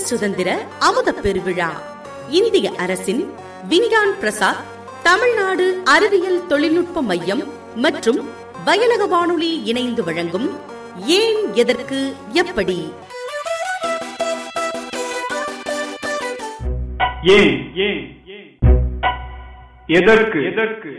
[0.00, 1.70] சுதந்திர அமுத பெருவிழா.
[2.28, 3.34] இந்திய அரசின்
[3.68, 4.64] விஞ்ஞான் பிரசாத்
[5.02, 7.42] தமிழ்நாடு அறிவியல் தொழில்நுட்ப மையம்
[7.76, 8.28] மற்றும்
[8.64, 10.48] வயலக வானொலி இணைந்து வழங்கும்
[11.06, 12.92] ஏன் எதற்கு எப்படி?
[17.22, 18.18] ஏன் ஏன்
[19.86, 20.44] எதற்கு?
[20.44, 20.90] எதற்கு?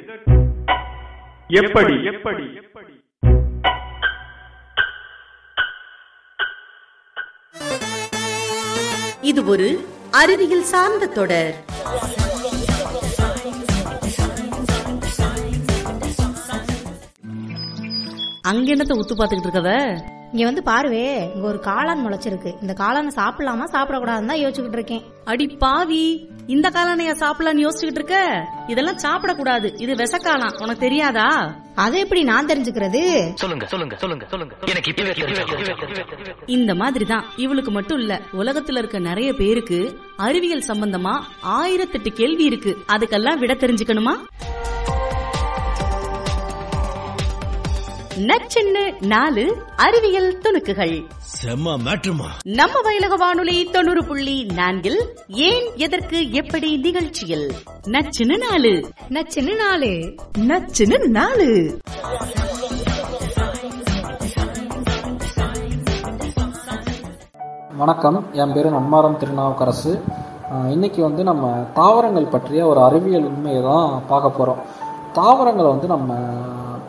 [1.47, 2.03] எப்படி?
[2.03, 2.45] எப்படி?
[9.31, 9.67] இது ஒரு
[10.11, 11.55] அறிவியல் சார்ந்த தொடர்.
[18.41, 19.69] அங்க என்னத்த உத்து பாத்துக்கிட்டு இருக்கவ?
[20.33, 22.51] இங்க வந்து பாருவே இங்க ஒரு காளான் முளைச்சிருக்கு.
[22.61, 25.01] இந்த காளானை சாப்பிடலாமா சாப்பிடக்கூடாதுன்னு தான் யோசிச்சுக்கிட்டு இருக்கேன்.
[25.31, 26.03] அடி பாவி
[26.53, 28.19] இந்த காளானையா சாப்பிடலாம்னு யோசிச்சுக்கிட்டு இருக்க?
[28.67, 29.67] இதெல்லாம் சாப்பிடக்கூடாது.
[29.83, 31.27] இது விசக்காளான் உனக்கு தெரியாதா?
[31.83, 33.01] அதை எப்படி நான் தெரிஞ்சுக்கிறது?
[33.41, 34.55] சொல்லுங்க சொல்லுங்க சொல்லுங்க சொல்லுங்க.
[34.71, 34.93] எனக்கு
[36.57, 39.79] இந்த மாதிரி தான் இவளுக்கு மட்டும் இல்ல உலகத்துல இருக்க நிறைய பேருக்கு
[40.27, 41.15] அறிவியல் சம்பந்தமா
[41.59, 42.73] ஆயிரத்தெட்டு கேள்வி இருக்கு.
[42.95, 44.15] அதுக்கெல்லாம் விட தெரிஞ்சுக்கணுமா?
[48.17, 51.07] நச்சின்னு நாலு அறிவியல் துணுக்குகள்.
[51.41, 57.53] செம்ம மேட்ருமா நம்ம வயலக வானொலி தொண்ணூறு புள்ளி நான்கில் ஏன் எதற்கு எப்படி நிகழ்ச்சியில்?
[57.87, 58.89] நச்சுன்னு நாலு.
[59.09, 60.15] நச்சுன்னு நாலு.
[60.39, 61.79] நச்சுன்னு நாலு.
[67.77, 68.33] வணக்கம்.
[68.33, 70.01] என் பேர் நன்மாரம் திருநாவுக்கரசு.
[70.69, 74.59] இன்னைக்கு வந்து நம்ம தாவரங்கள் பற்றிய ஒரு அறிவியல் உண்மையை தான் பார்க்க போகிறோம்
[75.13, 76.13] தாவரங்களை வந்து நம்ம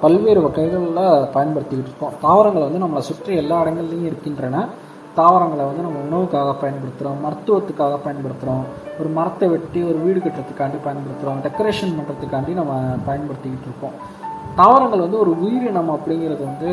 [0.02, 2.16] பல்வேறு வகைகளில் பயன்படுத்திக்கிட்டு இருக்கோம்.
[2.26, 4.64] தாவரங்கள் வந்து நம்மளை சுற்றி எல்லா இடங்கள்லையும் இருக்கின்றன.
[5.18, 8.64] தாவரங்களை வந்து நம்ம உணவுக்காக பயன்படுத்துகிறோம் மருத்துவத்துக்காக பயன்படுத்துகிறோம்
[9.00, 12.74] ஒரு மரத்தை வெட்டி ஒரு வீடு கட்டுறதுக்காண்டி பயன்படுத்துகிறோம் டெக்கரேஷன் பண்ணுறதுக்காண்டி நம்ம
[13.08, 13.96] பயன்படுத்திக்கிட்டு இருக்கோம்.
[14.60, 16.70] தாவரங்கள் வந்து ஒரு உயிரினம் அப்படிங்கிறது வந்து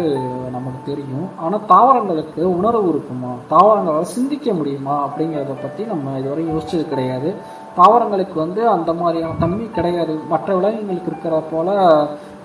[0.56, 1.28] நமக்கு தெரியும்.
[1.44, 3.32] ஆனால் தாவரங்களுக்கு உணர்வு இருக்குமா?
[3.54, 4.96] தாவரங்களால் சிந்திக்க முடியுமா?
[5.06, 7.30] அப்படிங்கிறத பற்றி நம்ம இதுவரை யோசிச்சது கிடையாது.
[7.78, 10.16] தாவரங்களுக்கு வந்து அந்த மாதிரியான தன்மை கிடையாது.
[10.34, 11.74] மற்ற விலங்குகளுக்கு இருக்கிற போல்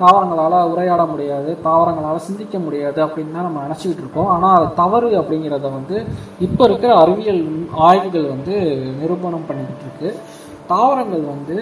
[0.02, 4.30] தாவரங்களால் உரையாட முடியாது தாவரங்களால் சிந்திக்க முடியாது அப்படின்னு தான் நம்ம நினச்சிக்கிட்டு இருக்கோம்.
[4.36, 5.98] ஆனால் அது தவறு அப்படிங்கிறத வந்து
[6.46, 7.44] இப்போ இருக்கிற அறிவியல்
[7.88, 8.56] ஆய்வுகள் வந்து
[9.02, 10.10] நிரூபணம் பண்ணிக்கிட்டு இருக்கு.
[10.72, 11.56] தாவரங்கள் வந்து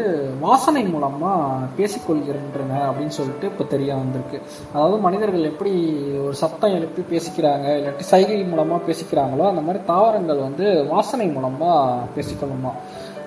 [0.44, 4.38] வாசனை மூலமாக பேசிக்கொள்கின்றன அப்படின்னு சொல்லிட்டு இப்போ தெரிய வந்திருக்கு.
[4.74, 5.72] அதாவது மனிதர்கள் எப்படி
[6.26, 12.74] ஒரு சத்தம் எழுப்பி பேசிக்கிறாங்க இல்லாட்டி சைகை மூலமாக பேசிக்கிறாங்களோ அந்த மாதிரி தாவரங்கள் வந்து வாசனை மூலமாக பேசிக்கொள்ளுமா.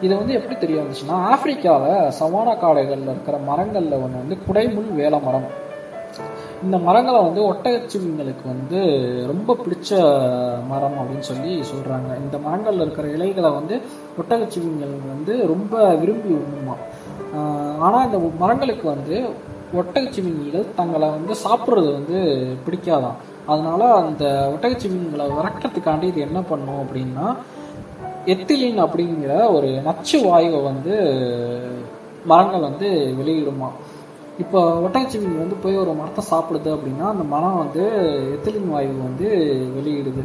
[0.01, 5.47] இது வந்து எப்படி தெரிய வந்துச்சுன்னா ஆப்பிரிக்காவில் சவானா காடுகளில் இருக்கிற மரங்களில் ஒன்று வந்து குடைமுள் வேல மரம்.
[6.63, 8.79] இந்த மரங்களை வந்து ஒட்டகச்சிவிங்களுக்கு வந்து
[9.31, 9.89] ரொம்ப பிடிச்ச
[10.67, 13.81] மரம் அப்படின்னு சொல்லி சொல்கிறாங்க இந்த மரங்களில் இருக்கிற இலைகளை வந்து
[14.21, 16.75] ஒட்டகச்சிவிங்கள் வந்து ரொம்ப விரும்பி உண்ணுமா.
[17.79, 19.17] ஆனால் இந்த மரங்களுக்கு வந்து
[19.73, 22.19] ஒட்டகச்சிவிங்கிகள் தங்களை வந்து சாப்பிட்றது வந்து
[22.67, 23.17] பிடிக்காதான்.
[23.45, 27.25] அதனால அந்த ஒட்டகச்சிவிங்களை விரட்டுறதுக்காண்டி இது என்ன பண்ணும் அப்படின்னா
[28.25, 30.93] எத்திலின் அப்படிங்கிற ஒரு நச்சு வாயுவை வந்து
[32.25, 32.87] மரங்கள் வந்து
[33.19, 33.69] வெளியிடுமா.
[34.37, 37.83] இப்போ ஒட்டகச்சிவிங்கி வந்து போய் ஒரு மரத்தை சாப்பிடுது அப்படின்னா அந்த மரம் வந்து
[38.35, 39.27] எத்திலின் வாயு வந்து
[39.75, 40.23] வெளியிடுது.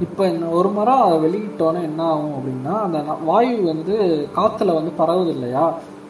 [0.00, 3.96] இப்போ ஒரு மரம் அதை வெளியிட்டோன்னே என்ன ஆகும் அப்படின்னா அந்த ந- வாயு வந்து
[4.36, 5.64] காற்றுல வந்து பரவுது இல்லையா?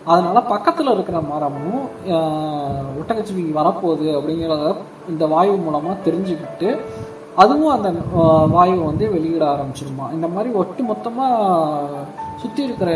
[0.05, 4.65] அதனால பக்கத்தில் இருக்கிற மரமும் ஆஹ், ஒட்டகச்சிவிங்கி வரப்போகுது அப்படிங்கிறத
[5.09, 6.71] இந்த வாயு மூலமாக தெரிஞ்சுக்கிட்டு
[7.37, 7.89] அதுவும் அந்த
[8.55, 10.07] வாயுவை வந்து வெளியிட ஆரம்பிச்சிருமா?
[10.17, 12.01] இந்த மாதிரி ஒட்டு மொத்தமாக
[12.43, 12.91] சுற்றி இருக்கிற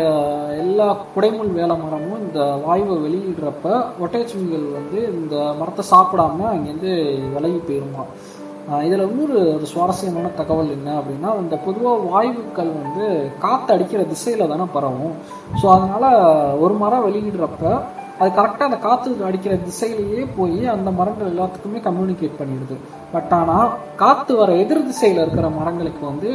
[0.63, 3.67] எல்லா குடைமுள் வேலை மரமும் இந்த வாயுவை வெளியிடுறப்ப
[4.03, 6.93] ஒட்டகச்சிவிங்கள் வந்து இந்த மரத்தை சாப்பிடாம அங்கேருந்து
[7.35, 8.05] விலகி போயிருமா?
[8.87, 13.05] இதில் இன்னொரு ஒரு சுவாரஸ்யமான தகவல் என்ன அப்படின்னா இந்த பொதுவாக வாயுக்கள் வந்து
[13.43, 15.13] காற்று அடிக்கிற திசையில் தானே பரவும்.
[15.59, 16.09] ஸோ அதனால்
[16.63, 17.63] ஒரு மரம் வெளியிடுறப்ப
[18.19, 22.75] அது கரெக்டாக அந்த காற்று அடிக்கிற திசையிலேயே போய் அந்த மரங்கள் எல்லாத்துக்குமே கம்யூனிகேட் பண்ணிடுது.
[23.15, 23.73] பட் ஆனால்
[24.03, 26.29] காற்று வர எதிர் திசையில் இருக்கிற மரங்களுக்கு வந்து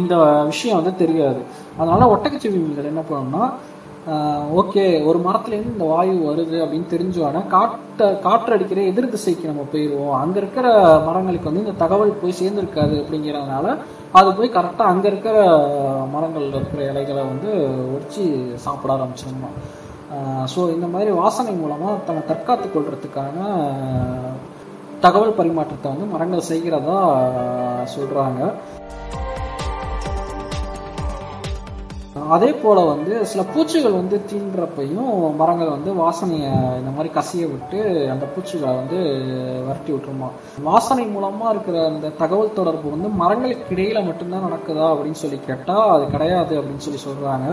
[0.00, 0.14] இந்த
[0.52, 1.40] விஷயம் வந்து தெரியாது.
[1.80, 3.44] அதனால ஒட்டகச்சிவிங்கள் என்ன பண்ணணும்னா
[4.60, 10.14] ஓகே ஒரு மரத்துலேருந்து இந்த வாயு வருது அப்படின்னு தெரிஞ்சோன்னா காற்றை காற்று அடிக்கிற எதிர் திசைக்கு நம்ம போயிடுவோம்
[10.20, 10.66] அங்கே இருக்கிற
[11.06, 13.74] மரங்களுக்கு வந்து இந்த தகவல் போய் சேர்ந்துருக்காது அப்படிங்கிறதுனால
[14.18, 15.36] அது போய் கரெக்டாக அங்கே இருக்கிற
[16.14, 17.50] மரங்களில் இருக்கிற இலைகளை வந்து
[17.94, 18.24] ஒடிச்சு
[18.66, 19.58] சாப்பிட ஆரம்பிச்சிருந்தோம்
[20.52, 23.36] ஸோ இந்த மாதிரி வாசனை மூலமாக தன்னை தற்காத்து கொள்றதுக்கான
[25.00, 26.98] தகவல் பரிமாற்றத்தை வந்து மரங்கள் செய்கிறதா
[27.94, 28.40] சொல்கிறாங்க
[32.28, 37.78] அதே போல் வந்து சில பூச்சிகள் வந்து தீண்டுறப்பையும் மரங்கள் வந்து வாசனையை இந்த மாதிரி கசிய விட்டு
[38.10, 38.98] அந்த பூச்சிகளை வந்து
[39.66, 40.28] விரட்டி விட்டுருமா.
[40.62, 46.06] வாசனை மூலமாக இருக்கிற அந்த தகவல் தொடர்பு வந்து மரங்களுக்கு இடையில மட்டும்தான் நடக்குதா அப்படின்னு சொல்லி கேட்டால் அது
[46.10, 47.48] கிடையாது அப்படின்னு சொல்லி சொல்கிறாங்க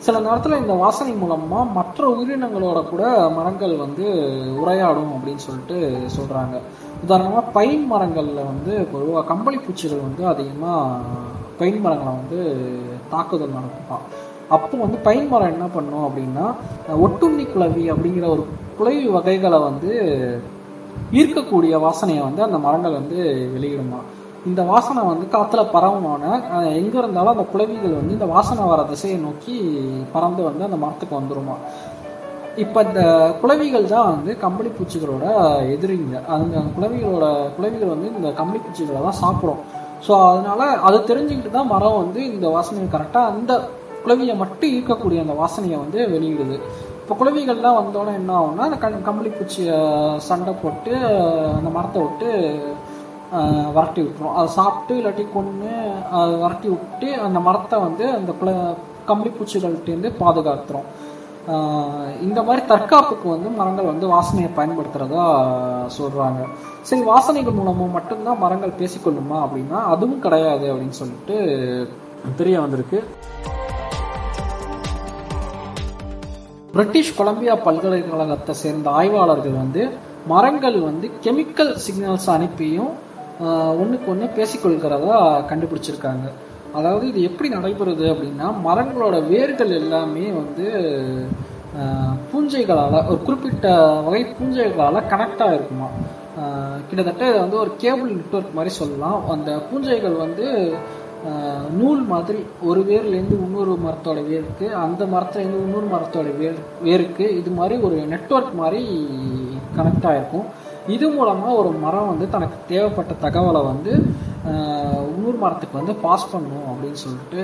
[0.00, 4.06] சில நேரத்தில் இந்த வாசனை மூலமாக மற்ற உயிரினங்களோட கூட மரங்கள் வந்து
[4.58, 5.78] உரையாடும் அப்படின்னு சொல்லிட்டு
[6.16, 6.56] சொல்கிறாங்க
[7.02, 11.24] உதாரணமாக பைன் மரங்களில் வந்து பொதுவாக கம்பளி பூச்சிகள் வந்து அதிகமாக
[11.58, 12.40] பைன் மரங்களை வந்து
[13.10, 14.04] தாக்குதல் நடத்தும்
[14.50, 16.44] அப்போ வந்து பைன் மரம் என்ன பண்ணும் அப்படின்னா
[17.02, 18.42] ஒட்டுண்ணி குளவி அப்படிங்கிற ஒரு
[18.78, 19.90] குளவி வகைகளை வந்து
[21.12, 23.18] ஈர்க்கக்கூடிய வாசனையை வந்து அந்த மரங்கள் வந்து
[23.54, 23.98] வெளியிடுமா?
[24.46, 29.18] இந்த வாசனை வந்து காத்துல பரவுனோடனே அஹ், எங்க இருந்தாலும் அந்த குளவிகள் வந்து இந்த வாசனை வர திசையை
[29.22, 29.54] நோக்கி
[30.12, 31.56] பறந்து வந்து அந்த மரத்துக்கு வந்துருமா?
[32.56, 33.00] இப்போ இந்த
[33.40, 35.24] குளவிகள் தான் வந்து கம்பளி பூச்சிகளோட
[35.74, 36.14] எதிரிங்க.
[36.34, 37.26] அந்த குளவிகளோட
[37.56, 39.60] குளவிகள் வந்து இந்த கம்பளி பூச்சிகளை தான் சாப்பிடும்.
[40.04, 43.52] ஸோ அதனால அதை தெரிஞ்சுக்கிட்டு தான் மரம் வந்து இந்த வாசனையை கரெக்டாக அந்த
[44.04, 46.56] குளவியை மட்டும் ஈர்க்கக்கூடிய அந்த வாசனையை வந்து வெளியிடுது.
[47.00, 49.78] இப்போ குளவிகள்லாம் வந்தோடனே என்ன ஆகும்னா அந்த கம் கம்பளி பூச்சியை
[50.28, 50.92] சண்டை போட்டு
[51.56, 52.30] அந்த மரத்தை விட்டு
[53.76, 54.36] வரட்டி விட்டுரும்.
[54.38, 55.72] அதை சாப்பிட்டு இல்லாட்டி கொன்று
[56.20, 58.50] அதை வரட்டி விட்டு அந்த மரத்தை வந்து அந்த குள
[59.10, 60.88] கம்பளி பூச்சிகள்கிட்டேருந்து பாதுகாத்துரும்.
[62.26, 65.24] இந்த மாதிரி தற்காப்புக்கு வந்து மரங்கள் வந்து வாசனையை பயன்படுத்துறதா
[65.98, 66.40] சொல்றாங்க.
[66.88, 71.36] சரி வாசனைகள் மூலமும் மட்டும்தான் மரங்கள் பேசிக்கொள்ளுமா அப்படின்னா அதுவும் கிடையாது அப்படின்னு சொல்லிட்டு
[72.40, 73.00] தெரிய வந்திருக்கு.
[76.72, 79.84] பிரிட்டிஷ் கொலம்பியா பல்கலைக்கழகத்தை சேர்ந்த ஆய்வாளர்கள் வந்து
[80.32, 82.92] மரங்கள் வந்து கெமிக்கல் சிக்னல்ஸ் அனுப்பியும்
[83.82, 85.16] ஒன்றுக்கு ஒன்று பேசிக்கொள்கிறதா
[85.50, 86.26] கண்டுபிடிச்சிருக்காங்க.
[86.78, 90.66] அதாவது இது எப்படி நடைபெறுது அப்படின்னா மரங்களோட வேர்கள் எல்லாமே வந்து
[92.30, 93.66] பூஞ்சைகளால் ஒரு குறிப்பிட்ட
[94.06, 95.88] வகை பூஞ்சைகளால் கனெக்டாக இருக்குமா?
[96.88, 99.18] கிட்டத்தட்ட இதை வந்து ஒரு கேபிள் நெட்ஒர்க் மாதிரி சொல்லலாம்.
[99.34, 100.46] அந்த பூஞ்சைகள் வந்து
[101.78, 107.76] நூல் மாதிரி ஒரு வேர்லேருந்து இன்னொரு மரத்தோட வேருக்கு அந்த மரத்துலேருந்து இன்னொரு மரத்தோட வேர் வேருக்கு இது மாதிரி
[107.86, 108.82] ஒரு நெட்வொர்க் மாதிரி
[109.76, 110.46] கனெக்ட் ஆகிருக்கும்
[110.94, 113.92] இது மூலமாக ஒரு மரம் வந்து தனக்கு தேவைப்பட்ட தகவலை வந்து
[115.16, 117.42] இன்னொரு மரத்துக்கு வந்து பாஸ் பண்ணும் அப்படின்னு சொல்லிட்டு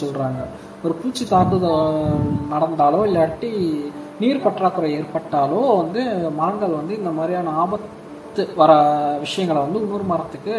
[0.00, 0.40] சொல்கிறாங்க
[0.84, 2.14] ஒரு பூச்சி தாக்குதல்
[2.50, 3.80] நடந்தாலோ இல்லாட்டி
[4.20, 8.72] நீர் பற்றாக்குறை ஏற்பட்டாலோ வந்து மரங்கள் வந்து இந்த மாதிரியான ஆபத்து வர
[9.18, 10.54] விஷயங்களை வந்து இன்னொரு மரத்துக்கு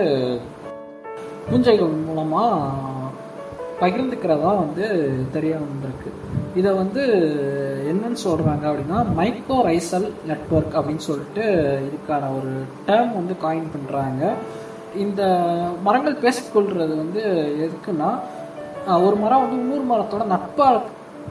[1.52, 2.62] பூஞ்சைகள் மூலமாக
[3.82, 4.86] பகிர்ந்துக்கிறதா வந்து
[5.32, 6.12] தெரிய வந்திருக்கு.
[6.56, 7.02] இதை வந்து
[7.86, 11.44] என்னன்னு சொல்கிறாங்க அப்படின்னா மைக்ரோ ரைசல் நெட்வொர்க் அப்படின்னு சொல்லிட்டு
[11.84, 12.52] இதுக்கான ஒரு
[12.88, 14.34] டேர்ம் வந்து காயின் பண்ணுறாங்க
[15.06, 15.22] இந்த
[15.86, 17.22] மரங்கள் பேசிக்கொள்றது வந்து
[17.66, 18.10] எதுக்குன்னா
[19.08, 20.68] ஒரு மரம் வந்து இன்னொரு மரத்தோட நட்பா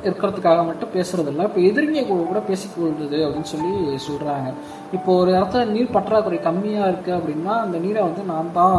[0.07, 3.73] இருக்கிறதுக்காக மட்டும் பேசுறது இல்லை இப்போ எதிரிங்க கூட கூட பேசிக்கொள்றது அப்படின்னு சொல்லி
[4.07, 4.49] சொல்றாங்க.
[4.97, 8.79] இப்போ ஒரு இடத்துல நீர் பற்றாக்குறை கம்மியா இருக்கு அப்படின்னா அந்த நீரை வந்து நான் தான்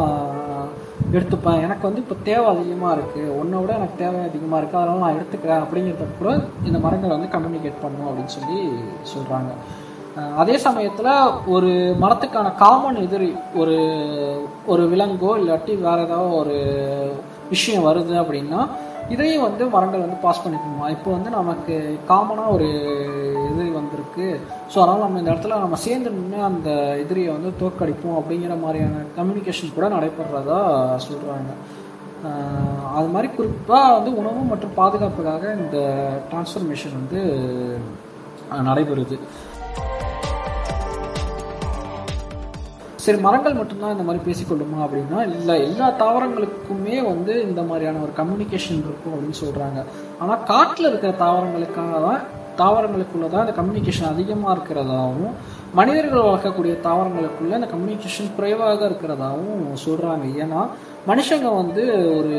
[1.17, 1.61] எடுத்துப்பேன்.
[1.65, 5.63] எனக்கு வந்து இப்போ தேவை அதிகமாக இருக்குது உன்னை விட எனக்கு தேவை அதிகமாக இருக்குது அதனால் நான் எடுத்துக்கிறேன்
[5.65, 6.31] அப்படிங்கிறத கூட
[6.69, 8.59] இந்த மரங்களை வந்து கம்யூனிகேட் பண்ணும் அப்படின்னு சொல்லி
[9.13, 9.51] சொல்கிறாங்க
[10.41, 11.11] அதே சமயத்தில்
[11.55, 11.69] ஒரு
[12.01, 13.29] மரத்துக்கான காமன் எதிரி
[13.61, 13.75] ஒரு
[14.73, 16.55] ஒரு விலங்கோ இல்லாட்டி வேற ஏதாவது ஒரு
[17.53, 18.59] விஷயம் வருது அப்படின்னா
[19.13, 20.85] இதையும் வந்து மரங்கள் வந்து பாஸ் பண்ணிக்கணுமா?
[20.95, 21.75] இப்போ வந்து நமக்கு
[22.11, 22.67] காமனாக ஒரு
[23.49, 24.27] எதிரி வந்திருக்கு.
[24.71, 26.69] ஸோ அதனால் நம்ம இந்த இடத்துல நம்ம சேர்ந்து நின்று அந்த
[27.03, 30.59] எதிரியை வந்து தோற்கடிப்போம் அப்படிங்கிற மாதிரியான கம்யூனிகேஷன் கூட நடைபெறதா
[31.07, 31.51] சொல்கிறாங்க
[32.97, 35.77] அது மாதிரி குறிப்பாக வந்து உணவு மற்றும் பாதுகாப்புக்காக இந்த
[36.29, 37.21] டிரான்ஸ்ஃபர்மேஷன் வந்து
[38.69, 39.17] நடைபெறுது.
[43.03, 48.85] சரி மரங்கள் மட்டும்தான் இந்த மாதிரி பேசிக்கொள்ளுமா அப்படின்னா இல்லை எல்லா தாவரங்களுக்குமே வந்து இந்த மாதிரியான ஒரு கம்யூனிகேஷன்
[48.85, 49.79] இருக்கும் அப்படின்னு சொல்கிறாங்க
[50.19, 52.21] ஆனால் காட்டில் இருக்கிற தாவரங்களுக்காக தான்
[52.59, 55.35] தாவரங்களுக்குள்ள தான் இந்த கம்யூனிகேஷன் அதிகமாக இருக்கிறதாகவும்
[55.73, 60.59] மனிதர்கள் வளர்க்கக்கூடிய தாவரங்களுக்குள்ள இந்த கம்யூனிகேஷன் குறைவாக இருக்கிறதாகவும் சொல்கிறாங்க ஏன்னா
[61.07, 61.83] மனுஷங்க வந்து
[62.17, 62.35] ஒரு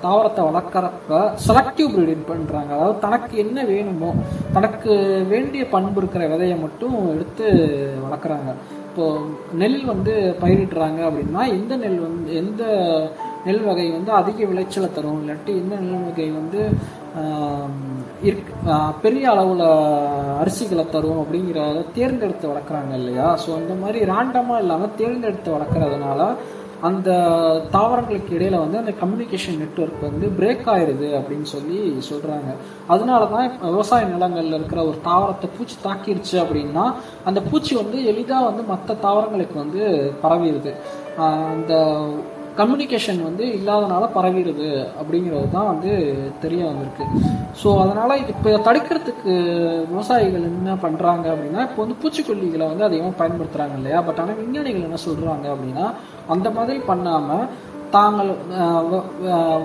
[0.00, 4.10] தாவரத்தை வளர்க்குறப்ப செலக்டிவ் ப்ரீடிங் பண்ணுறாங்க அதாவது தனக்கு என்ன வேணுமோ
[4.52, 4.94] தனக்கு
[5.28, 7.46] வேண்டிய பண்பு இருக்கிற விதையை மட்டும் எடுத்து
[8.02, 8.50] வளர்க்குறாங்க.
[8.96, 9.08] இப்போ
[9.60, 10.12] நெல் வந்து
[10.42, 12.62] பயிரிடுறாங்க அப்படின்னா எந்த நெல் வந்து எந்த
[13.46, 15.18] நெல் வகை வந்து அதிக விளைச்சலை தரும்?
[15.22, 16.60] இல்லாட்டி எந்த நெல் வகை வந்து
[18.28, 18.48] இருக்
[19.02, 19.62] பெரிய அளவில்
[20.42, 23.28] அரிசிகளை தரும் அப்படிங்கிறத தேர்ந்தெடுத்து வளர்க்குறாங்க இல்லையா?
[23.42, 26.20] ஸோ அந்த மாதிரி ரேண்டமாக இல்லாமல் தேர்ந்தெடுத்து வளர்க்குறதுனால
[26.88, 27.10] அந்த
[27.74, 31.78] தாவரங்களுக்கு இடையில வந்து அந்த கம்யூனிகேஷன் நெட்வொர்க் வந்து பிரேக் ஆயிடுது அப்படின்னு சொல்லி
[32.10, 32.50] சொல்றாங்க.
[32.86, 36.86] அதனால தான் விவசாய நிலங்கள்ல இருக்கிற ஒரு தாவரத்தை பூச்சி தாக்கிருச்சு அப்படின்னா
[37.24, 39.82] அந்த பூச்சி வந்து எளிதாக வந்து மற்ற தாவரங்களுக்கு வந்து
[40.22, 40.72] பரவிடுது
[41.30, 41.74] அந்த
[42.58, 44.68] கம்யூனிகேஷன் வந்து இல்லாதனால பரவிடுது
[45.00, 45.90] அப்படிங்கிறது தான் வந்து
[46.40, 47.04] தெரிய வந்திருக்கு.
[47.60, 49.32] ஸோ அதனால் இப்போ தடுக்கிறதுக்கு
[49.90, 54.00] விவசாயிகள் என்ன பண்ணுறாங்க அப்படின்னா இப்போ வந்து பூச்சிக்கொல்லிகளை வந்து அதிகமாக பயன்படுத்துகிறாங்க இல்லையா?
[54.00, 55.86] பட் ஆனால் விஞ்ஞானிகள் என்ன சொல்கிறாங்க அப்படின்னா
[56.28, 57.46] அந்த மாதிரி பண்ணாமல்
[57.90, 58.30] தாங்கள்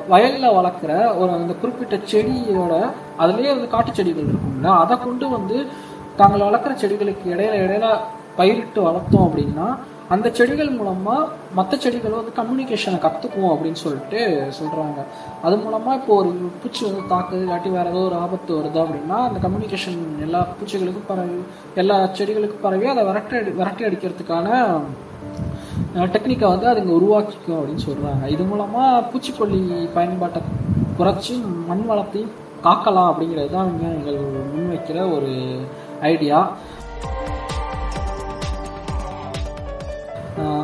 [0.08, 2.74] வயலில் வளர்க்குற ஒரு அந்த குறிப்பிட்ட செடியோட
[3.20, 5.58] அதுலேயே வந்து காட்டு செடிகள் இருக்கும்ல அதை கொண்டு வந்து
[6.18, 7.88] தாங்கள் வளர்க்குற செடிகளுக்கு இடையில இடையில
[8.38, 9.68] பயிரிட்டு வளர்த்தோம் அப்படின்னா
[10.12, 14.22] அந்த செடிகள் மூலமாக மற்ற செடிகள் வந்து கம்யூனிகேஷனை கற்றுக்கும் அப்படின்னு சொல்லிட்டு
[14.58, 15.00] சொல்கிறாங்க
[15.42, 19.40] அது மூலமாக இப்போ ஒரு பூச்சி வந்து தாக்குது இல்லாட்டி வேறு ஏதோ ஒரு ஆபத்து வருது அப்படின்னா அந்த
[19.42, 21.40] கம்யூனிகேஷன் எல்லா பூச்சிகளுக்கும் பரவி
[21.76, 24.50] எல்லா செடிகளுக்கும் பரவி அதை விரட்டி அடி விரட்டி அடிக்கிறதுக்கான
[26.08, 29.62] டெக்னிக்கை வந்து அதுங்க உருவாக்கிக்கும் அப்படின்னு சொல்கிறாங்க இது மூலமாக பூச்சிக்கொல்லி
[29.96, 30.42] பயன்பாட்டை
[30.98, 31.36] குறைச்சி
[31.68, 34.20] மண் வளத்தையும் காக்கலாம் அப்படிங்கிறது தான் விஞ்ஞானிகள்
[34.52, 35.32] முன்வைக்கிற ஒரு
[36.04, 36.40] ஐடியா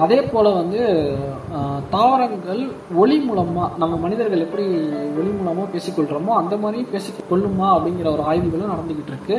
[0.04, 0.82] அதே போல் வந்து
[1.96, 2.62] தாவரங்கள்
[3.02, 4.66] ஒளி மூலமாக நம்ம மனிதர்கள் எப்படி
[5.20, 9.36] ஒளி மூலமாக பேசிக்கொள்கிறோமோ அந்த மாதிரி பேசிக்கொள்ளுமா அப்படிங்கிற ஒரு ஆய்வுகளும் நடந்துக்கிட்டு இருக்கு.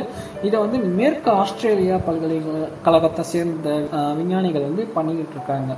[0.47, 3.69] இதை வந்து மேற்கு ஆஸ்திரேலியா பல்கலைக்கழகத்தை சேர்ந்த
[4.19, 5.73] விஞ்ஞானிகள் வந்து பண்ணிக்கிட்டு இருக்காங்க.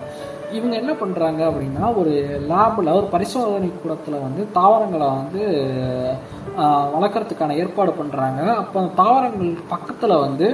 [0.57, 2.13] இவங்க என்ன பண்ணுறாங்க அப்படின்னா ஒரு
[2.51, 5.41] லேபில் ஒரு பரிசோதனை கூடத்தில் வந்து தாவரங்களை வந்து
[6.95, 10.47] வளர்க்குறதுக்கான ஏற்பாடு பண்ணுறாங்க அப்போ அந்த தாவரங்கள் பக்கத்தில் வந்து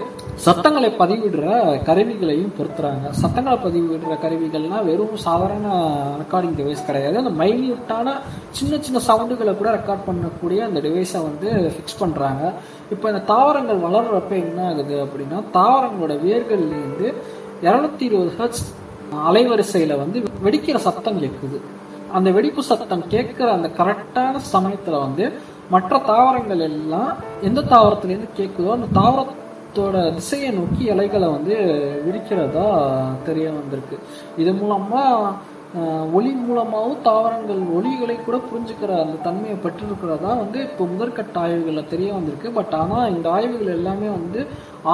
[0.46, 1.46] சத்தங்களை பதிவிடுற
[1.88, 3.06] கருவிகளையும் பொருத்துறாங்க.
[3.22, 5.68] சத்தங்களை பதிவிடுற கருவிகள்னா வெறும் சாதாரண
[6.22, 7.16] ரெக்கார்டிங் டிவைஸ் கிடையாது.
[7.22, 8.14] அந்த மைன்யூட்டான
[8.58, 12.52] சின்ன சின்ன சவுண்டுகளை கூட ரெக்கார்ட் பண்ணக்கூடிய அந்த டிவைஸை வந்து ஃபிக்ஸ் பண்ணுறாங்க
[12.92, 17.10] இப்போ இந்த தாவரங்கள் வளர்றப்ப என்ன ஆகுது அப்படின்னா தாவரங்களோட வேர்கள்லேருந்து
[17.68, 18.64] இரநூத்தி இருபது ஹெர்ட்ஸ்
[19.30, 21.60] அலைவரிசையில் வந்து வெடிக்கிற சத்தம் கேட்குது.
[22.18, 25.26] அந்த வெடிப்பு சத்தம் கேட்குற அந்த கரெக்டான சமயத்தில் வந்து
[25.70, 28.88] மற்ற தாவரங்கள் எல்லாம் எந்த தாவரத்துலேருந்து கேட்குதோ அந்த
[29.76, 31.56] தோட திசையை நோக்கி இலைகளை வந்து
[32.06, 32.66] விரிக்கிறதா
[33.28, 33.98] தெரிய வந்திருக்கு.
[34.42, 35.56] இது மூலமாக
[36.18, 42.50] ஒளி மூலமாகவும் தாவரங்கள் ஒளிகளை கூட புரிஞ்சுக்கிற அந்த தன்மையை பெற்றிருக்கிறதா வந்து இப்போ முதற்கட்ட ஆய்வுகளில் தெரிய வந்திருக்கு.
[42.58, 44.40] பட் ஆனால் இந்த ஆய்வுகள் எல்லாமே வந்து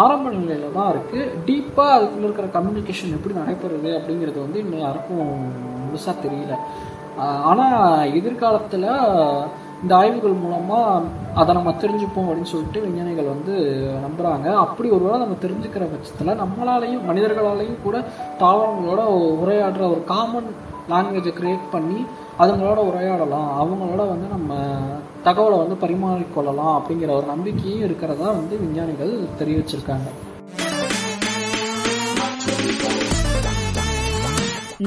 [0.01, 5.29] ஆரம்ப நிலையில தான் இருக்குது டீப்பாக அதுக்குள்ள இருக்கிற கம்யூனிகேஷன் எப்படி நடைபெறுது அப்படிங்கிறது வந்து இன்னும் யாருக்கும்
[5.83, 6.55] முழுசாக தெரியல.
[7.49, 8.89] ஆனால் எதிர்காலத்தில்
[9.83, 11.01] இந்த ஆய்வுகள் மூலமாக
[11.33, 13.53] அதை நம்ம தெரிஞ்சுப்போம் அப்படின்னு சொல்லிட்டு விஞ்ஞானிகள் வந்து
[14.05, 17.97] நம்புகிறாங்க அப்படி ஒருவேளை நம்ம தெரிஞ்சுக்கிற பட்சத்தில் நம்மளாலையும் மனிதர்களாலையும் கூட
[18.39, 19.01] தாவரங்களோட
[19.43, 20.49] உரையாடுற ஒரு காமன்
[20.89, 22.05] லாங்குவேஜை கிரியேட் பண்ணி
[22.39, 23.49] அதுங்களோட உரையாடலாம்.
[23.61, 24.53] அவங்களோட வந்து நம்ம
[25.23, 30.07] தகவலை வந்து பரிமாறிக்கொள்ளலாம் அப்படிங்கிற ஒரு நம்பிக்கையும் இருக்கிறதா வந்து விஞ்ஞானிகள் தெரிவிச்சிருக்காங்க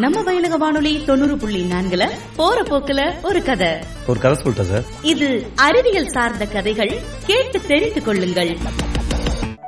[0.02, 2.04] நம்ம வயலக வானொலி தொண்ணூறு புள்ளி நான்குல
[2.36, 3.68] போற போக்குல ஒரு கதை.
[4.06, 4.84] ஒரு கதை சொல்லிட்டா சார்?
[5.02, 8.56] இது அறிவியல் சார்ந்த கதைகள் கேட்டு தெரிந்து கொள்ளுங்கள்.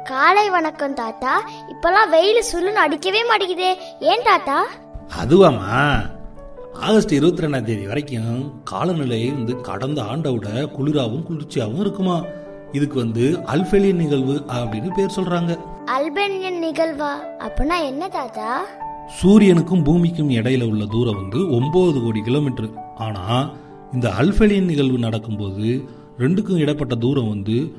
[0.04, 1.50] காலை வணக்கம் தாத்தா.
[1.68, 3.70] இப்பெல்லாம் வெயில் சுருன்னு அடிக்கவே மாட்டேங்குதே.
[4.00, 4.66] ஏன் தாத்தா?
[5.22, 5.78] அதுவாமா
[6.72, 12.24] ஆகஸ்ட் இருபத்தி ரெண்டாம் தேதி வரைக்கும் காலநிலை வந்து கடந்த ஆண்டை விட குளிராகவும் குளிர்ச்சியாகவும் இருக்குமா?
[12.72, 15.58] இதுக்கு வந்து அல்பெலியன் நிகழ்வு அப்படின்னு பேர் சொல்றாங்க.
[15.84, 17.12] அல்பேனியன் நிகழ்வா?
[17.38, 18.64] அப்படின்னா என்ன தாத்தா?
[19.16, 22.68] சூரியனுக்கும் பூமிக்கும் இடையில உள்ள தூரம் வந்து ஒன்பது கோடி கிலோமீட்டர்.
[22.94, 23.50] ஆனா
[23.92, 25.84] இந்த அல்பெலியன் நிகழ்வு நடக்கும்போது
[26.18, 27.72] ரெண்டுக்கும் இடைப்பட்ட தூரம் வந்து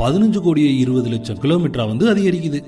[0.00, 2.60] பதினஞ்சு கோடி இருபது லட்சம் கிலோமீட்டரா வந்து அதிகரிக்குது.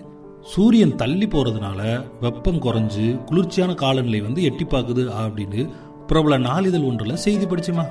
[0.42, 5.70] சூரியன் தள்ளி போறதுனால வெப்பம் குறைஞ்சு குளிர்ச்சியான காலநிலை வந்து எட்டி பார்க்குது அப்படின்னு
[6.06, 7.84] பிரபல நாளிதழ் ஒன்றுல செய்தி படிச்சுமா?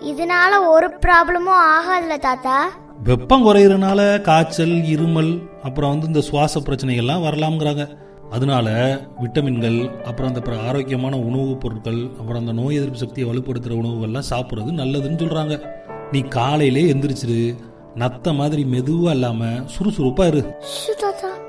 [0.00, 2.70] இதனால ஒரு ப்ராப்ளமும் ஆகாதுல தாத்தா.
[3.02, 7.84] வெப்பம் குறையறனால காய்ச்சல் இருமல் அப்புறம் வந்து இந்த சுவாச பிரச்சனைகள்லாம் வரலாம்ங்கிறாங்க.
[8.30, 14.22] அதனால விட்டமின்கள் அப்புறம் அந்த பிற ஆரோக்கியமான உணவுப் பொருட்கள் அப்புறம் அந்த நோய் எதிர்ப்பு சக்தியை வலுப்படுத்துற உணவுகள்லாம்
[14.30, 15.66] சாப்பிட்றது நல்லதுன்னு சொல்றாங்க.
[16.12, 17.56] நீ காலையிலே எந்திரிச்சிரு
[17.94, 20.54] நத்த மாதிரி மெதுவா இல்லாம சுறுசுறுப்பா இரு.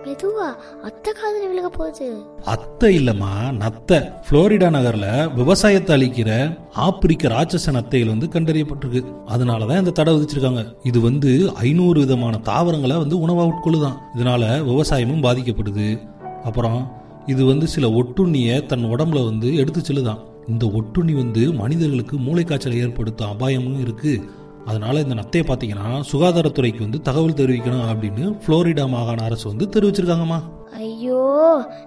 [0.04, 0.56] மெதுவா.
[0.84, 2.26] அத்தை காதல விழுக போகுது.
[2.44, 4.14] அத்தை இல்லம்மா நத்தை.
[4.30, 9.06] புளோரிடா நகர்ல விவசாயத்தை அளிக்கிற ஆப்பிரிக்க ராட்சச நத்தைகள் வந்து கண்டறியப்பட்டிருக்கு.
[9.26, 10.74] அதனாலதான் இந்த தடை விதிச்சிருக்காங்க.
[10.84, 13.98] இது வந்து ஐநூறு விதமான தாவரங்களை வந்து உணவா உட்கொள்ளுதான்.
[14.18, 16.16] இதனால விவசாயமும் பாதிக்கப்படுது.
[16.48, 16.80] அப்புறம்
[17.26, 20.24] இது வந்து சில ஒட்டுண்ணியை தன் உடம்புல வந்து எடுத்து செல்லுதான்.
[20.48, 24.26] இந்த ஒட்டுண்ணி வந்து மனிதர்களுக்கு மூளைக்காய்ச்சலை ஏற்படுத்தும் அபாயமும் இருக்குது
[24.66, 30.40] அதனால் இந்த நத்தையை பார்த்தீங்கன்னா சுகாதாரத்துறைக்கு வந்து தகவல் தெரிவிக்கணும் அப்படின்னு புளோரிடா மாகாண அரசு வந்து தெரிவிச்சிருக்காங்கம்மா.
[30.78, 31.22] ஐயோ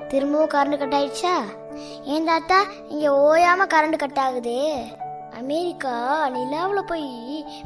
[0.09, 1.35] திரும்பவும் கரண்ட் கட் ஆயிடுச்சா?
[2.05, 4.63] ஏன் தாத்தா இங்க ஓயாம கரண்ட் கட் ஆகுதே.
[5.39, 5.95] அமெரிக்கா
[6.29, 7.09] நிலாவில் போய்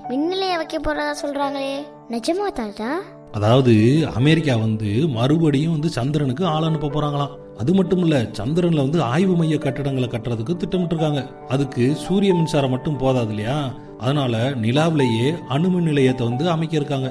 [0.08, 1.76] மின்னிலைய வைக்க போறதா சொல்றாங்களே.
[2.10, 2.90] நிஜமா தாத்தா?
[3.36, 3.72] அதாவது
[4.14, 7.32] அமெரிக்கா வந்து மறுபடியும் வந்து சந்திரனுக்கு ஆள் அனுப்ப போறாங்களாம்.
[7.58, 12.96] அது மட்டும் இல்ல சந்திரன்ல வந்து ஆய்வு மைய கட்டடங்களை கட்டுறதுக்கு திட்டமிட்டு இருக்காங்க அதுக்கு சூரிய மின்சாரம் மட்டும்
[12.96, 13.56] போதாது இல்லையா?
[13.98, 17.10] அதனால நிலாவிலேயே அணுமின் நிலையத்தை வந்து அமைக்க இருக்காங்க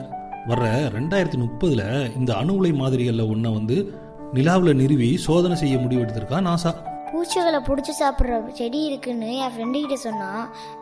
[0.50, 0.65] வர்ற
[0.96, 1.84] ரெண்டாயிரத்தி முப்பதுல
[2.20, 3.77] இந்த அணு உலை மாதிரிகள்ல ஒன்றை வந்து
[4.34, 6.72] நிலாவில் நிறுவி சோதனை செய்ய முடிவெடுத்திருக்கா நாசா.
[7.12, 10.30] பூச்சிகளை புடிச்சு சாப்பிடுற செடி இருக்குன்னு என் ஃப்ரெண்டு கிட்ட சொன்னா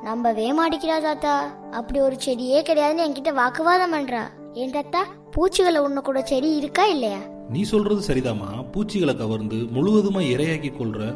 [0.03, 1.33] நம்பவே வேமாடிக்கிறா தாத்தா.
[1.71, 4.24] அப்படி ஒரு செடியே கிடையாதுன்னு என்கிட்ட வாக்குவாதம் பண்றா.
[4.53, 5.01] ஏன் தாத்தா?
[5.33, 7.19] பூச்சிகளை உண்ண கூட செடி இருக்கா இல்லையா?
[7.50, 8.71] நீ சொல்றது சரிதாம்மா.
[8.71, 11.15] பூச்சிகளை கவர்ந்து முழுவதுமா இரையாக்கி கொள்ற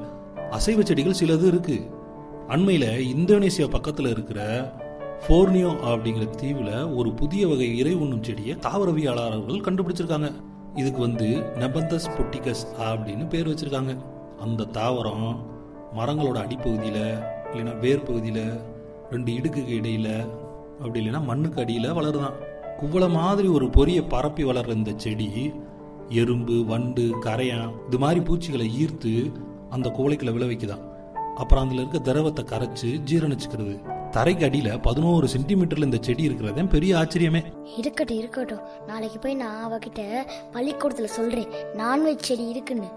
[0.49, 1.89] அசைவ செடிகள் சிலது இருக்கு.
[2.47, 4.39] அண்மையில இந்தோனேசியா பக்கத்துல இருக்கிற
[5.27, 10.31] போர்னியோ அப்படிங்கிற தீவுல ஒரு புதிய வகை இறை உண்ணும் செடியை தாவரவியலாளர்கள் கண்டுபிடிச்சிருக்காங்க.
[10.75, 11.25] இதுக்கு வந்து
[11.59, 13.97] நெபந்தஸ் பொட்டிகஸ் அப்படின்னு பேர் வச்சிருக்காங்க.
[14.39, 15.35] அந்த தாவரம்
[15.97, 18.59] மரங்களோட அடிப்பகுதியில இல்லைன்னா வேர் பகுதியில்
[19.09, 20.27] ரெண்டு இடுக்குக்கு இடையில
[20.77, 22.33] அப்படி இல்லைன்னா மண்ணுக்கு அடியில வளருதான்.
[22.79, 25.53] குவளை மாதிரி ஒரு பொரிய பரப்பி வளர்ற இந்த செடி
[26.09, 29.31] எறும்பு வண்டு கரையான் இது மாதிரி பூச்சிகளை ஈர்த்து
[29.69, 30.93] அந்த குவளைக்குள்ள விளைவிக்குதான்
[31.35, 33.93] அப்புறம் அதுல இருக்க திரவத்தை கரைச்சு ஜீரணிச்சுக்கிறது.
[34.11, 37.43] தரைக்கு அடியில பதினோரு சென்டிமீட்டர்ல இந்த செடி இருக்கிறதே பெரிய ஆச்சரியமே.
[37.77, 38.59] இருக்கட்டும் இருக்கட்டும்.
[38.87, 41.47] நாளைக்கு போய் நான் அவகிட்ட பள்ளிக்கூடத்துல சொல்றேன்.
[41.73, 42.87] நான்வெஜ் செடி இருக்குன்னு.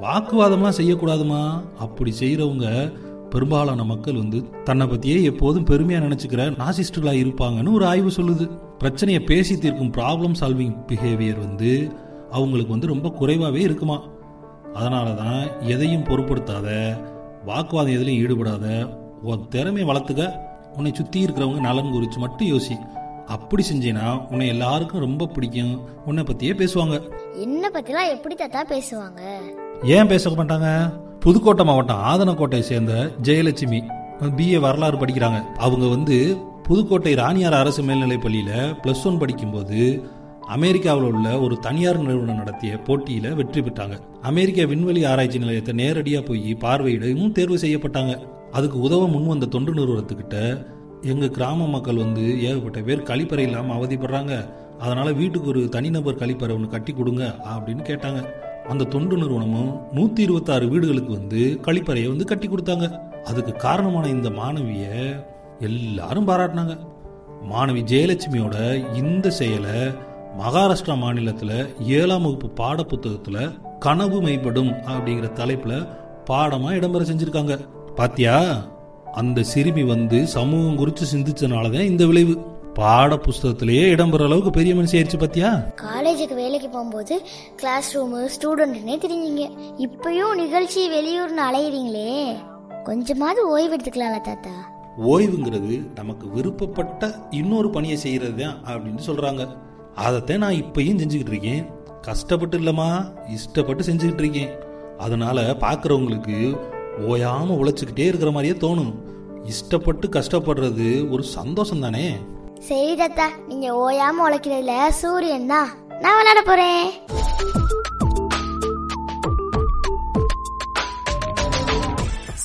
[0.00, 1.60] வாக்குவாதம்லாம் செய்யக்கூடாதுமா?
[1.78, 2.92] அப்படி செய்யறவங்க
[3.30, 8.46] பெரும்பாலான மக்கள் வந்து தன்னை பத்தியே எப்போதும் பெருமையா நினைச்சுக்கிற நாசிஸ்டுகளா இருப்பாங்கன்னு ஒரு ஆய்வு சொல்லுது.
[8.78, 11.92] பிரச்சனையை பேசி தீர்க்கும் ப்ராப்ளம் சால்விங் பிஹேவியர் வந்து
[12.30, 13.98] அவங்களுக்கு வந்து ரொம்ப குறைவாகவே இருக்குமா?
[14.74, 16.68] அதனால தான் எதையும் பொருட்படுத்தாத
[17.44, 18.66] வாக்குவாதம் எதுலையும் ஈடுபடாத
[19.22, 20.24] உன் திறமையை வளர்த்துக்க
[20.76, 22.76] உன்னை சுற்றி இருக்கிறவங்க நலன் குறித்து மட்டும் யோசி.
[23.26, 25.72] அப்படி செஞ்சேனா உன்னை எல்லாருக்கும் ரொம்ப பிடிக்கும்.
[26.06, 26.96] உன்னை பத்தியே பேசுவாங்க.
[27.34, 29.22] என்ன பத்திலாம் எப்படி தாத்தா பேசுவாங்க?
[29.82, 30.68] ஏன் பேச மாட்டாங்க?
[31.20, 33.80] புதுக்கோட்டை மாவட்டம் ஆதனக்கோட்டையை சேர்ந்த ஜெயலட்சுமி.
[34.20, 35.44] பிஏ வரலாறு படிக்கிறாங்க.
[35.56, 40.04] அவங்க வந்து புதுக்கோட்டை ராணியார் அரசு மேல்நிலைப் பள்ளியில் ப்ளஸ் ஒன் படிக்கும்போது
[40.46, 44.00] அமெரிக்காவில் உள்ள ஒரு தனியார் நிறுவனம் நடத்திய போட்டியில் வெற்றி பெற்றாங்க.
[44.22, 48.20] அமெரிக்க விண்வெளி ஆராய்ச்சி நிலையத்தை நேரடியாக போய் பார்வையிடவும் தேர்வு செய்யப்பட்டாங்க.
[48.50, 50.66] அதுக்கு உதவ முன் வந்த தொண்டு நிறுவனத்துக்கிட்ட
[51.02, 54.48] எங்கள் கிராம மக்கள் வந்து ஏகப்பட்ட பேர் கழிப்பறை இல்லாமல் அவதிப்படுறாங்க.
[54.78, 58.26] அதனால் வீட்டுக்கு ஒரு தனிநபர் கழிப்பறை ஒன்று கட்டி கொடுங்க அப்படின்னு கேட்டாங்க.
[58.68, 62.98] அந்த தொண்டு நிறுவனமும் நூத்தி இருபத்தாறு வீடுகளுக்கு வந்து கழிப்பறையை வந்து கட்டி கொடுத்தாங்க.
[63.24, 64.86] அதுக்கு காரணமான இந்த மாணவிய
[65.60, 66.78] எல்லாரும் பாராட்டினாங்க.
[67.50, 68.56] மாணவி ஜெயலட்சுமியோட
[68.94, 69.80] இந்த செயலை
[70.38, 75.86] மகாராஷ்டிரா மாநிலத்தில் ஏழாம் வகுப்பு பாட புத்தகத்தில் கனவு மெய்ப்படும் அப்படிங்கிற தலைப்பில்
[76.24, 77.56] பாடமாக இடம்பெற செஞ்சுருக்காங்க.
[77.94, 78.64] பாத்தியா?
[79.12, 82.34] அந்த சிறுமி வந்து சமூகம் குறித்து சிந்திச்சனால தான் இந்த விளைவு.
[82.78, 85.62] பாட புஸ்தகத்திலேயே இடம்பெற அளவுக்கு பெரிய மனுஷி ஆயிடுச்சு பாத்தியா?
[85.76, 87.22] காலேஜுக்கு வேலைக்கு போகும்போது
[87.56, 89.50] கிளாஸ் ரூமு ஸ்டூடெண்ட்னே தெரிஞ்சீங்க.
[89.78, 92.36] இப்பயும் நிகழ்ச்சி வெளியூர்னு அலையிறீங்களே.
[92.84, 94.70] கொஞ்சமாவது ஓய்வு எடுத்துக்கலாம்ல தாத்தா.
[95.06, 99.48] ஓய்வுங்கிறது நமக்கு விருப்பப்பட்ட இன்னொரு பணியை செய்யறது தான் அப்படின்னு சொல்றாங்க.
[99.94, 101.66] அதைத்தான் நான் இப்பயும் செஞ்சுக்கிட்டு இருக்கேன்.
[102.00, 104.50] கஷ்டப்பட்டு இல்லம்மா இஷ்டப்பட்டு செஞ்சுக்கிட்டு இருக்கேன்.
[104.98, 106.56] அதனால பாக்குறவங்களுக்கு
[107.00, 108.94] ஓயாம உழைச்சுக்கிட்டே இருக்கிற மாதிரியே தோணும்.
[109.44, 112.14] இஷ்டப்பட்டு கஷ்டப்படுறது ஒரு சந்தோஷம் தானே
[112.60, 113.28] சரி தாத்தா.
[113.46, 115.68] நீங்க ஓயாம உழைக்கிறதுல சூரியன் தான்.
[116.00, 116.90] நான் விளையாட போறேன்.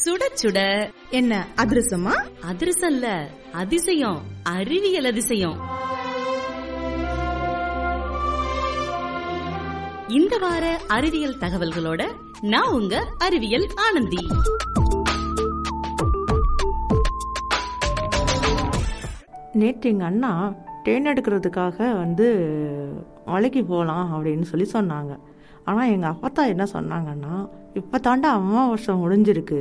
[0.06, 0.89] சுட சுட.
[1.10, 2.23] என்ன அதிரசமா?
[2.41, 4.21] அதிரசம் இல்ல அதிசயம்.
[4.43, 5.67] அறிவியல் அதிசயம்.
[10.08, 14.28] இந்த வார அறிவியல் தகவல்களோட நான் உங்க அறிவியல் ஆனந்தி.
[19.61, 20.31] நேற்று எங்கள் அண்ணா
[20.85, 22.27] தேன் எடுக்கிறதுக்காக வந்து
[23.25, 25.11] மலைக்கு போகலாம் அப்படின்னு சொல்லி சொன்னாங்க.
[25.69, 27.33] ஆனால் எங்கள் அப்பத்தா என்ன சொன்னாங்கன்னா
[27.79, 29.59] இப்போ தாண்டா அமாவாசை முடிஞ்சிருக்கு.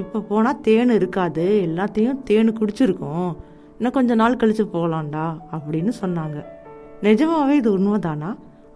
[0.00, 1.46] இப்போ போனால் தேன் இருக்காது.
[1.68, 3.28] எல்லாத்தையும் தேன் குடிச்சிருக்கும்.
[3.76, 6.38] இன்னும் கொஞ்சம் நாள் கழித்து போகலாம்டா அப்படின்னு சொன்னாங்க.
[7.06, 8.30] நிஜமாகவே இது உண்மைதானா?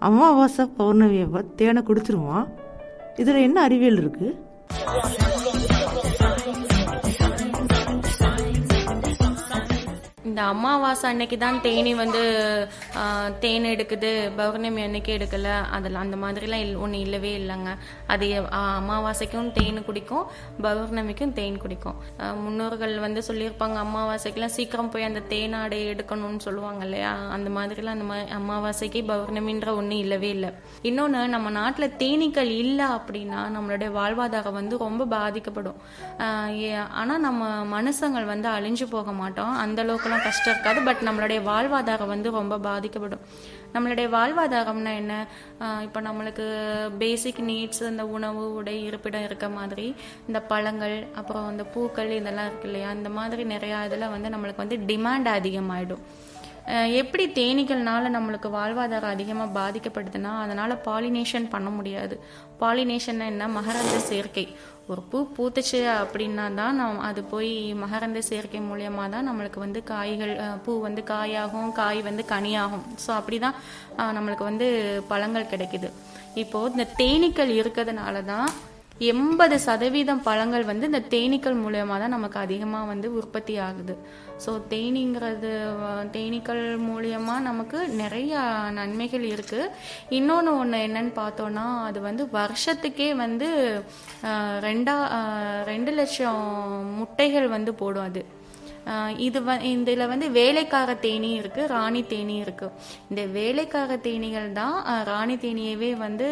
[0.08, 1.20] அமாவாசை பௌர்ணமி
[1.60, 2.46] தேனை குடிச்சிருவான்?
[3.22, 4.34] இதில் என்ன அறிவியல் இருக்குது
[10.36, 12.22] இந்த அமாவாசை அன்னைக்கு தான் தேனி வந்து
[13.42, 14.08] தேன் எடுக்குது
[14.40, 17.70] பௌர்ணமி அன்னைக்கு எடுக்கல அதில் அந்த மாதிரிலாம் இல் ஒன்றும் இல்லவே இல்லைங்க.
[18.12, 18.26] அது
[18.80, 20.26] அமாவாசைக்கும் தேன் குடிக்கும்
[20.66, 21.96] பௌர்ணமிக்கும் தேன் குடிக்கும்.
[22.42, 27.14] முன்னோர்கள் வந்து சொல்லியிருப்பாங்க அமாவாசைக்கெல்லாம் சீக்கிரம் போய் அந்த தேனாடை எடுக்கணும்னு சொல்லுவாங்க இல்லையா?
[27.36, 30.52] அந்த மாதிரிலாம் அந்த மாதிரி அமாவாசைக்கு பௌர்ணமின்ற ஒன்றும் இல்லவே இல்லை.
[30.90, 35.80] இன்னொன்று நம்ம நாட்டில் தேனீக்கள் இல்லை அப்படின்னா நம்மளுடைய வாழ்வாதாரம் வந்து ரொம்ப பாதிக்கப்படும்.
[37.00, 39.56] ஆனால் நம்ம மனுஷங்கள் வந்து அழிஞ்சு போக மாட்டோம்.
[39.64, 40.80] அந்த அளவுக்குலாம் கஷ்டம் இருக்காது.
[40.88, 43.24] பட் நம்மளுடைய வாழ்வாதாரம் வந்து ரொம்ப பாதிக்கப்படும்.
[43.74, 45.14] நம்மளுடைய வாழ்வாதாரம்னா என்ன?
[45.86, 46.46] இப்போ நம்மளுக்கு
[47.02, 49.86] பேசிக் நீட்ஸ் இந்த உணவு உடை இருப்பிடம் இருக்க மாதிரி
[50.28, 52.90] இந்த பழங்கள் அப்புறம் இந்த பூக்கள் இதெல்லாம் இருக்கு இல்லையா?
[53.00, 56.04] இந்த மாதிரி நிறையா இதில் வந்து நம்மளுக்கு வந்து டிமாண்ட் அதிகமாகிடும்
[57.00, 62.16] எப்படி தேனீகள்னால நம்மளுக்கு வாழ்வாதாரம் அதிகமாக பாதிக்கப்படுதுன்னா அதனால பாலினேஷன் பண்ண முடியாது.
[62.62, 63.48] பாலினேஷன் என்ன?
[63.58, 64.44] மகரந்த சேர்க்கை.
[64.92, 67.52] ஒரு பூ பூத்துச்சு அப்படின்னா தான் நம் அது போய்
[67.82, 72.84] மகரந்த சேர்க்கை மூலியமாக தான் நம்மளுக்கு வந்து காய்கள் பூ வந்து காயாகும் காய் வந்து கனியாகும்.
[73.04, 73.56] ஸோ அப்படி தான்
[74.18, 74.68] நம்மளுக்கு வந்து
[75.12, 75.90] பழங்கள் கிடைக்குது.
[76.42, 78.48] இப்போது இந்த தேனீக்கள் இருக்கிறதுனால தான்
[79.10, 83.94] எண்பது சதவீதம் பழங்கள் வந்து இந்த தேனீக்கள் மூலயமா தான் நமக்கு அதிகமாக வந்து உற்பத்தி ஆகுது.
[84.44, 85.50] ஸோ தேனீங்கிறது
[86.14, 88.40] தேனீக்கள் மூலியமாக நமக்கு நிறைய
[88.78, 89.66] நன்மைகள் இருக்குது
[90.18, 93.48] இன்னொன்று ஒன்று என்னன்னு பார்த்தோன்னா அது வந்து வருஷத்துக்கே வந்து
[94.66, 94.96] ரெண்டா
[95.70, 96.42] ரெண்டு லட்சம்
[97.00, 98.22] முட்டைகள் வந்து போடும் அது.
[99.26, 102.76] இது வ இதில் வந்து வேலைக்கார தேனி இருக்குது ராணி தேனி இருக்குது
[103.10, 104.76] இந்த வேலைக்கார தேனீகள் தான்
[105.10, 106.28] ராணி தேனியவே வந்து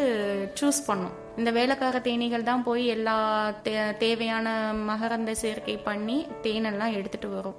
[0.61, 1.15] சூஸ் பண்ணும்.
[1.39, 3.17] இந்த வேலைக்கார தேனீகள் தான் போய் எல்லா
[3.65, 4.49] தே தேவையான
[4.91, 7.57] மகரந்த சேர்க்கை பண்ணி தேனெல்லாம் எடுத்துட்டு வரும்.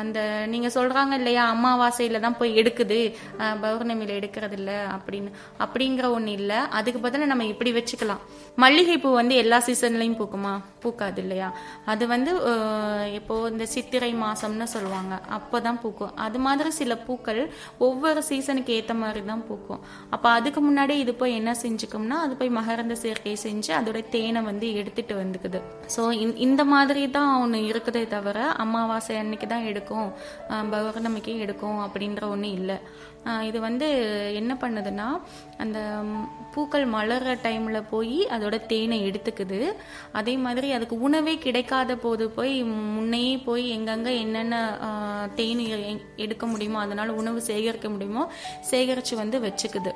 [0.00, 0.18] அந்த
[0.52, 3.00] நீங்க சொல்றாங்க இல்லையா அமாவாசையில தான் போய் எடுக்குது.
[3.64, 5.30] பௌர்ணமியில் பௌர்ணமியில எடுக்கிறது இல்ல அப்படின்னு.
[5.64, 6.52] அப்படிங்கிற ஒண்ணு இல்ல.
[6.78, 8.22] அதுக்கு பதிலாக நம்ம இப்படி வச்சுக்கலாம்.
[8.64, 10.52] மல்லிகைப்பூ வந்து எல்லா சீசன்லயும் பூக்குமா?
[10.82, 11.48] பூக்காது இல்லையா?
[11.92, 15.14] அது வந்து இப்போது இப்போ இந்த சித்திரை மாசம்னு சொல்லுவாங்க.
[15.36, 16.12] அப்பதான் பூக்கும்.
[16.26, 17.40] அது மாதிரி சில பூக்கள்
[17.86, 19.82] ஒவ்வொரு சீசனுக்கு ஏத்த மாதிரி தான் பூக்கும்.
[20.14, 24.68] அப்ப அதுக்கு முன்னாடி இது போய் என்ன செஞ்சுக்கும்னா அது போய் மகரந்த சேர்க்கை செஞ்சு அதோட தேனை வந்து
[24.80, 25.60] எடுத்துட்டு வந்துக்குது.
[25.96, 26.02] ஸோ
[26.46, 30.08] இந்த மாதிரி தான் ஒன்று இருக்குதே தவிர அமாவாசை அன்னைக்கு தான் எடுக்கும்.
[30.74, 32.76] பௌர்ணமிக்கே பௌர்ணமிக்கு எடுக்கும் அப்படின்ற ஒன்று இல்லை.
[33.48, 33.86] இது வந்து
[34.40, 35.06] என்ன பண்ணுதுன்னா
[35.62, 35.78] அந்த
[36.54, 39.58] பூக்கள் மலர்ற டைமில் போய் அதோட தேனை எடுத்துக்குது.
[40.18, 42.54] அதே மாதிரி அதுக்கு உணவே கிடைக்காத போது போய்
[42.94, 44.56] முன்னையே போய் எங்கெங்கே என்னென்ன
[45.40, 45.62] தேன்
[46.26, 48.24] எடுக்க முடியுமோ அதனால் உணவு சேகரிக்க முடியுமோ
[48.72, 49.92] சேகரித்து வந்து வச்சுக்குது.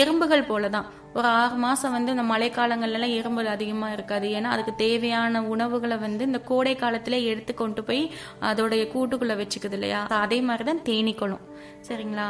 [0.00, 4.28] எறும்புகள் போல தான் ஒரு ஆறு மாசம் வந்து இந்த மழைக்காலங்கள்லாம் எல்லாம் எறும்புகள் அதிகமா இருக்காது.
[4.38, 8.02] ஏன்னா அதுக்கு தேவையான உணவுகளை வந்து இந்த கோடை காலத்திலே எடுத்து கொண்டு போய்
[8.50, 10.00] அதோடைய கூட்டுக்குள்ள வச்சுக்குது இல்லையா?
[10.24, 11.44] அதே மாதிரி தான் தேனீக்களும்.
[11.88, 12.28] சரிங்களா?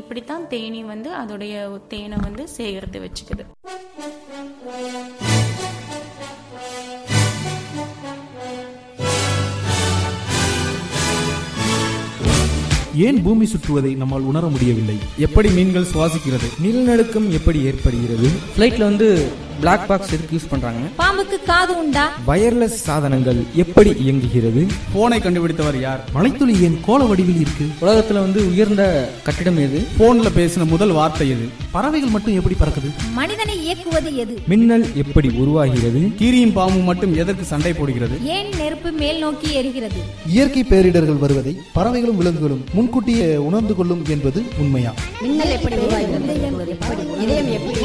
[0.00, 1.54] இப்படித்தான் தேனி வந்து அதோடைய
[1.94, 3.44] தேனை வந்து சேகரித்து வச்சுக்குது.
[12.96, 14.96] ஏன் பூமி சுற்றுவதை நம்மால் உணர முடியவில்லை?
[15.18, 16.48] எப்படி மீன்கள் சுவாசிக்கிறது?
[16.60, 18.28] நிலநடுக்கம் எப்படி ஏற்படுகிறது?
[18.56, 19.26] ஃப்ளைட்ல வந்து
[19.60, 22.04] பிளாக் பாக்ஸ் எதுக்கு யூஸ் பண்றாங்க பாம்புக்கு காது உண்டா?
[22.28, 24.62] வயர்லெஸ் சாதனங்கள் எப்படி இயங்குகிறது?
[24.94, 26.00] போனை கண்டுபிடித்தவர் யார்?
[26.16, 27.66] மலைத்துளி ஏன் கோள வடிவில் இருக்கு?
[27.84, 28.82] உலகத்துல வந்து உயர்ந்த
[29.26, 29.78] கட்டிடம் எது?
[29.98, 31.46] போன்ல பேசின முதல் வார்த்தை எது?
[31.74, 32.90] பறவைகள் மட்டும் எப்படி பறக்குது?
[33.18, 34.36] மனிதனை இயக்குவது எது?
[34.52, 36.02] மின்னல் எப்படி உருவாகிறது?
[36.20, 38.18] கீரியும் பாம்பும் மட்டும் எதற்கு சண்டை போடுகிறது?
[38.36, 40.02] ஏன் நெருப்பு மேல் நோக்கி எரிகிறது
[40.34, 44.94] இயற்கை பேரிடர்கள் வருவதை பறவைகளும் விலங்குகளும் முன்கூட்டியே உணர்ந்து கொள்ளும் என்பது உண்மையா?
[45.22, 46.22] மின்னல் எப்படி உருவாகிறது?
[47.24, 47.84] இதயம் எப்படி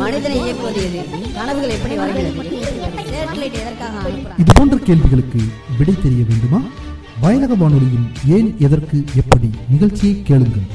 [0.00, 1.00] மனிதனை இயக்குவது எது
[1.36, 2.42] கனவுகள் எப்படி வருகிறது?
[3.10, 5.40] சேட்டலைட் எதற்காக அனுப்புறாங்க இது போன்ற கேள்விகளுக்கு
[5.78, 6.60] விடை தெரிய வேண்டுமா?
[7.22, 8.06] வயலக வானொலியின்
[8.36, 10.66] ஏன் எதற்கு எப்படி நிகழ்ச்சியை கேளுங்கள்.